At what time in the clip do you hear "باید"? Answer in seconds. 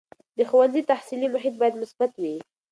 1.61-1.79